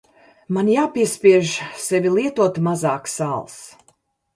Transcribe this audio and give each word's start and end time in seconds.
Man 0.55 0.71
jāpiespiež 0.75 1.53
sevi 1.85 2.17
lietot 2.17 2.61
mazāk 2.71 3.17
sāls. 3.17 3.61